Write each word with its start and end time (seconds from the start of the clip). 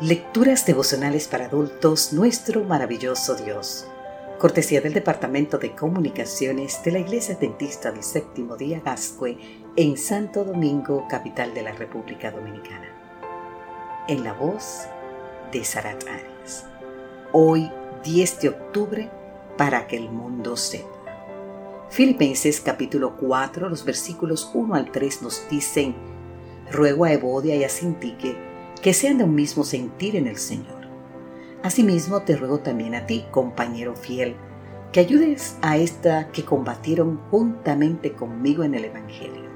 Lecturas 0.00 0.64
devocionales 0.64 1.26
para 1.26 1.46
adultos, 1.46 2.12
nuestro 2.12 2.62
maravilloso 2.62 3.34
Dios. 3.34 3.84
Cortesía 4.38 4.80
del 4.80 4.94
Departamento 4.94 5.58
de 5.58 5.74
Comunicaciones 5.74 6.80
de 6.84 6.92
la 6.92 7.00
Iglesia 7.00 7.34
Dentista 7.34 7.90
del 7.90 8.04
Séptimo 8.04 8.56
Día 8.56 8.80
Gascue 8.84 9.36
en 9.74 9.96
Santo 9.96 10.44
Domingo, 10.44 11.08
capital 11.10 11.52
de 11.52 11.62
la 11.62 11.72
República 11.72 12.30
Dominicana. 12.30 12.86
En 14.06 14.22
la 14.22 14.34
voz 14.34 14.86
de 15.50 15.64
Sarat 15.64 16.04
Arias. 16.04 16.64
Hoy, 17.32 17.68
10 18.04 18.40
de 18.40 18.48
octubre, 18.50 19.10
para 19.56 19.88
que 19.88 19.96
el 19.96 20.10
mundo 20.10 20.56
sepa. 20.56 20.86
Filipenses 21.90 22.60
capítulo 22.60 23.16
4, 23.16 23.68
los 23.68 23.84
versículos 23.84 24.48
1 24.54 24.76
al 24.76 24.92
3 24.92 25.22
nos 25.22 25.48
dicen, 25.50 25.96
Ruego 26.70 27.04
a 27.04 27.12
Evodia 27.12 27.56
y 27.56 27.64
a 27.64 27.68
Sintique 27.68 28.47
que 28.80 28.94
sean 28.94 29.18
de 29.18 29.24
un 29.24 29.34
mismo 29.34 29.64
sentir 29.64 30.16
en 30.16 30.26
el 30.26 30.36
Señor. 30.36 30.86
Asimismo, 31.62 32.22
te 32.22 32.36
ruego 32.36 32.60
también 32.60 32.94
a 32.94 33.06
ti, 33.06 33.24
compañero 33.30 33.96
fiel, 33.96 34.36
que 34.92 35.00
ayudes 35.00 35.56
a 35.60 35.76
esta 35.76 36.28
que 36.28 36.44
combatieron 36.44 37.20
juntamente 37.30 38.12
conmigo 38.12 38.62
en 38.64 38.74
el 38.74 38.84
Evangelio. 38.84 39.48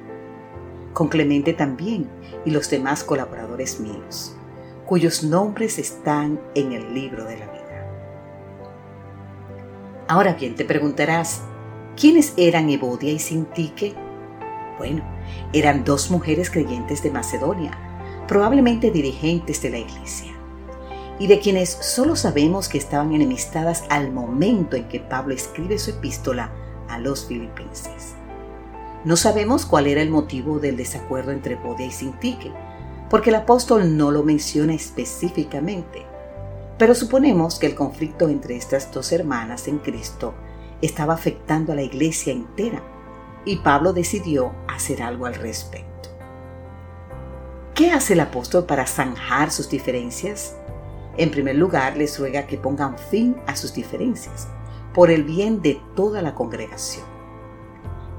Con 0.93 1.09
Clemente 1.09 1.53
también 1.53 2.09
y 2.45 2.51
los 2.51 2.69
demás 2.69 3.05
colaboradores 3.05 3.81
míos, 3.81 4.37
cuyos 4.85 5.23
nombres 5.23 5.79
están 5.79 6.41
en 6.55 6.73
el 6.73 6.93
libro 6.93 7.25
de 7.25 7.39
la 7.39 7.47
vida. 7.47 7.63
Ahora 10.09 10.35
bien, 10.35 10.55
te 10.57 10.65
preguntarás, 10.65 11.43
¿quiénes 11.97 12.35
eran 12.37 12.69
Evodia 12.69 13.13
y 13.13 13.19
Sintique? 13.19 13.95
Bueno, 14.77 15.03
eran 15.53 15.85
dos 15.85 16.11
mujeres 16.11 16.51
creyentes 16.51 17.03
de 17.03 17.11
Macedonia, 17.11 17.92
probablemente 18.33 18.91
dirigentes 18.91 19.61
de 19.61 19.69
la 19.69 19.77
iglesia, 19.77 20.33
y 21.19 21.27
de 21.27 21.39
quienes 21.39 21.69
solo 21.69 22.17
sabemos 22.17 22.67
que 22.71 22.79
estaban 22.79 23.13
enemistadas 23.13 23.85
al 23.91 24.11
momento 24.11 24.75
en 24.75 24.89
que 24.89 25.01
Pablo 25.01 25.35
escribe 25.35 25.79
su 25.79 25.91
epístola 25.91 26.51
a 26.89 26.99
los 26.99 27.27
filipenses. 27.27 28.15
No 29.05 29.17
sabemos 29.17 29.67
cuál 29.67 29.87
era 29.87 30.01
el 30.01 30.09
motivo 30.09 30.61
del 30.61 30.79
desacuerdo 30.79 31.31
entre 31.31 31.57
Bodia 31.57 31.85
y 31.85 31.91
Sintique, 31.91 32.51
porque 33.11 33.29
el 33.29 33.37
apóstol 33.37 33.99
no 33.99 34.11
lo 34.11 34.23
menciona 34.23 34.73
específicamente, 34.73 36.07
pero 36.79 36.95
suponemos 36.95 37.59
que 37.59 37.67
el 37.67 37.75
conflicto 37.75 38.31
entre 38.31 38.57
estas 38.57 38.91
dos 38.91 39.13
hermanas 39.13 39.69
en 39.69 39.77
Cristo 39.77 40.33
estaba 40.81 41.13
afectando 41.13 41.73
a 41.73 41.75
la 41.75 41.83
iglesia 41.83 42.33
entera 42.33 42.83
y 43.45 43.57
Pablo 43.57 43.93
decidió 43.93 44.55
hacer 44.69 45.03
algo 45.03 45.27
al 45.27 45.35
respecto. 45.35 45.92
¿Qué 47.75 47.91
hace 47.91 48.13
el 48.13 48.21
apóstol 48.21 48.67
para 48.67 48.87
zanjar 48.87 49.51
sus 49.51 49.71
diferencias? 49.71 50.57
En 51.17 51.31
primer 51.31 51.57
lugar, 51.57 51.97
les 51.97 52.19
ruega 52.19 52.47
que 52.47 52.59
pongan 52.59 52.99
fin 52.99 53.35
a 53.47 53.57
sus 53.57 53.73
diferencias, 53.73 54.47
por 54.93 55.11
el 55.11 55.25
bien 55.25 55.63
de 55.63 55.81
toda 55.97 56.21
la 56.21 56.35
congregación. 56.35 57.07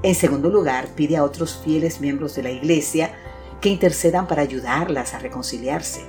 En 0.02 0.16
segundo 0.16 0.50
lugar, 0.50 0.88
pide 0.96 1.16
a 1.16 1.22
otros 1.22 1.62
fieles 1.64 2.00
miembros 2.00 2.34
de 2.34 2.42
la 2.42 2.50
iglesia 2.50 3.12
que 3.60 3.68
intercedan 3.68 4.26
para 4.26 4.42
ayudarlas 4.42 5.14
a 5.14 5.20
reconciliarse. 5.20 6.04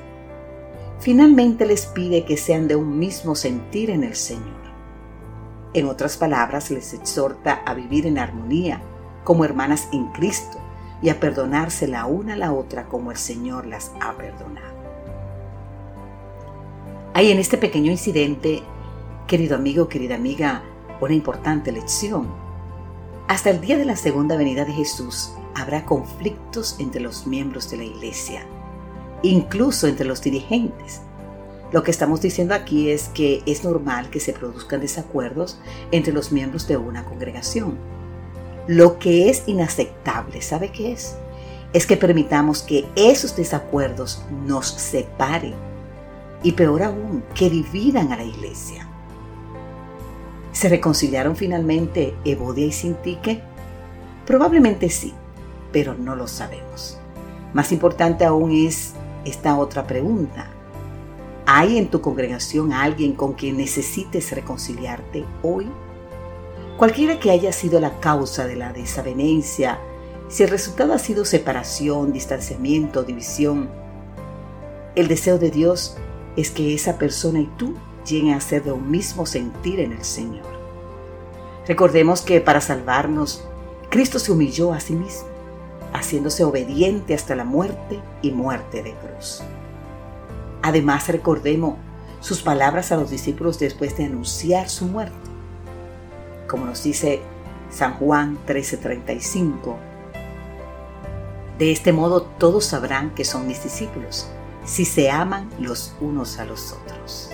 Finalmente 0.99 1.67
les 1.67 1.85
pide 1.85 2.25
que 2.25 2.37
sean 2.37 2.67
de 2.67 2.75
un 2.75 2.97
mismo 2.97 3.35
sentir 3.35 3.91
en 3.91 4.03
el 4.03 4.15
Señor. 4.15 4.65
En 5.75 5.85
otras 5.87 6.17
palabras, 6.17 6.71
les 6.71 6.95
exhorta 6.95 7.61
a 7.63 7.75
vivir 7.75 8.07
en 8.07 8.17
armonía 8.17 8.81
como 9.23 9.45
hermanas 9.45 9.87
en 9.91 10.07
Cristo 10.13 10.64
y 11.05 11.09
a 11.09 11.19
perdonarse 11.19 11.87
la 11.87 12.07
una 12.07 12.33
a 12.33 12.35
la 12.35 12.51
otra 12.51 12.87
como 12.87 13.11
el 13.11 13.17
Señor 13.17 13.67
las 13.67 13.91
ha 14.01 14.17
perdonado. 14.17 14.73
Hay 17.13 17.29
en 17.29 17.37
este 17.37 17.59
pequeño 17.59 17.91
incidente, 17.91 18.63
querido 19.27 19.55
amigo, 19.55 19.87
querida 19.87 20.15
amiga, 20.15 20.63
una 20.99 21.13
importante 21.13 21.71
lección. 21.71 22.27
Hasta 23.27 23.51
el 23.51 23.61
día 23.61 23.77
de 23.77 23.85
la 23.85 23.95
segunda 23.95 24.35
venida 24.35 24.65
de 24.65 24.73
Jesús 24.73 25.31
habrá 25.53 25.85
conflictos 25.85 26.75
entre 26.79 27.01
los 27.01 27.27
miembros 27.27 27.69
de 27.69 27.77
la 27.77 27.83
iglesia, 27.83 28.43
incluso 29.21 29.85
entre 29.85 30.07
los 30.07 30.23
dirigentes. 30.23 31.01
Lo 31.71 31.83
que 31.83 31.91
estamos 31.91 32.19
diciendo 32.19 32.55
aquí 32.55 32.89
es 32.89 33.09
que 33.09 33.43
es 33.45 33.63
normal 33.63 34.09
que 34.09 34.19
se 34.19 34.33
produzcan 34.33 34.81
desacuerdos 34.81 35.59
entre 35.91 36.13
los 36.13 36.31
miembros 36.31 36.67
de 36.67 36.77
una 36.77 37.05
congregación. 37.05 37.77
Lo 38.67 38.97
que 38.97 39.29
es 39.29 39.43
inaceptable, 39.47 40.41
¿sabe 40.41 40.71
qué 40.71 40.93
es? 40.93 41.15
Es 41.73 41.85
que 41.85 41.97
permitamos 41.97 42.63
que 42.63 42.85
esos 42.95 43.35
desacuerdos 43.35 44.23
nos 44.45 44.67
separen 44.67 45.53
y 46.41 46.51
peor 46.53 46.83
aún, 46.83 47.23
que 47.33 47.49
dividan 47.49 48.11
a 48.11 48.17
la 48.17 48.23
iglesia. 48.23 48.87
¿Se 50.51 50.69
reconciliaron 50.69 51.35
finalmente 51.35 52.15
Evodia 52.23 52.65
y 52.65 52.71
Sintique? 52.71 53.41
Probablemente 54.25 54.89
sí, 54.89 55.13
pero 55.71 55.93
no 55.93 56.15
lo 56.15 56.27
sabemos. 56.27 56.97
Más 57.53 57.71
importante 57.71 58.25
aún 58.25 58.51
es 58.51 58.93
esta 59.25 59.57
otra 59.57 59.85
pregunta. 59.85 60.47
¿Hay 61.45 61.77
en 61.77 61.89
tu 61.89 62.01
congregación 62.01 62.73
alguien 62.73 63.13
con 63.13 63.33
quien 63.33 63.57
necesites 63.57 64.31
reconciliarte 64.31 65.25
hoy? 65.43 65.67
Cualquiera 66.77 67.21
que 67.21 67.31
haya 67.31 67.53
sido 67.53 67.79
la 67.79 68.01
causa 68.01 68.45
de 68.47 68.57
la 68.57 68.73
desavenencia, 68.73 69.79
si 70.27 70.43
el 70.43 70.49
resultado 70.49 70.91
ha 70.91 70.99
sido 70.99 71.23
separación, 71.23 72.11
distanciamiento, 72.11 73.03
división, 73.03 73.69
el 74.95 75.07
deseo 75.07 75.37
de 75.37 75.51
Dios 75.51 75.95
es 76.35 76.51
que 76.51 76.73
esa 76.73 76.97
persona 76.97 77.39
y 77.39 77.49
tú 77.57 77.75
lleguen 78.05 78.33
a 78.33 78.41
ser 78.41 78.65
de 78.65 78.73
un 78.73 78.91
mismo 78.91 79.25
sentir 79.25 79.79
en 79.79 79.93
el 79.93 80.03
Señor. 80.03 80.45
Recordemos 81.65 82.21
que 82.21 82.41
para 82.41 82.59
salvarnos, 82.59 83.45
Cristo 83.89 84.19
se 84.19 84.33
humilló 84.33 84.73
a 84.73 84.81
sí 84.81 84.95
mismo, 84.95 85.29
haciéndose 85.93 86.43
obediente 86.43 87.13
hasta 87.13 87.35
la 87.35 87.45
muerte 87.45 88.01
y 88.21 88.31
muerte 88.31 88.83
de 88.83 88.93
cruz. 88.95 89.41
Además, 90.61 91.07
recordemos 91.07 91.77
sus 92.19 92.41
palabras 92.41 92.91
a 92.91 92.97
los 92.97 93.11
discípulos 93.11 93.59
después 93.59 93.95
de 93.95 94.05
anunciar 94.05 94.67
su 94.67 94.87
muerte 94.87 95.24
como 96.55 96.67
nos 96.67 96.83
dice 96.83 97.19
San 97.69 97.95
Juan 97.95 98.37
13:35. 98.47 99.75
De 101.59 101.73
este 101.73 101.91
modo 101.91 102.21
todos 102.21 102.63
sabrán 102.63 103.13
que 103.13 103.25
son 103.25 103.45
mis 103.45 103.61
discípulos, 103.61 104.29
si 104.63 104.85
se 104.85 105.11
aman 105.11 105.49
los 105.59 105.93
unos 105.99 106.39
a 106.39 106.45
los 106.45 106.71
otros. 106.71 107.29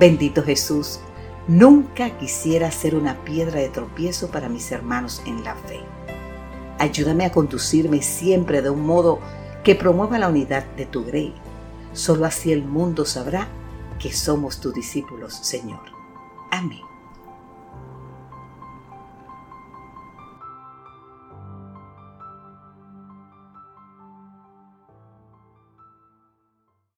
Bendito 0.00 0.42
Jesús, 0.42 1.00
nunca 1.46 2.08
quisiera 2.16 2.70
ser 2.70 2.94
una 2.94 3.22
piedra 3.22 3.60
de 3.60 3.68
tropiezo 3.68 4.28
para 4.28 4.48
mis 4.48 4.72
hermanos 4.72 5.20
en 5.26 5.44
la 5.44 5.54
fe. 5.54 5.80
Ayúdame 6.78 7.26
a 7.26 7.32
conducirme 7.32 8.00
siempre 8.00 8.62
de 8.62 8.70
un 8.70 8.86
modo 8.86 9.18
que 9.62 9.74
promueva 9.74 10.18
la 10.18 10.30
unidad 10.30 10.64
de 10.78 10.86
tu 10.86 11.04
grey. 11.04 11.34
Solo 11.92 12.24
así 12.24 12.50
el 12.50 12.64
mundo 12.64 13.04
sabrá 13.04 13.48
que 13.98 14.10
somos 14.10 14.58
tus 14.58 14.72
discípulos, 14.72 15.34
Señor. 15.34 15.82
Amén. 16.50 16.85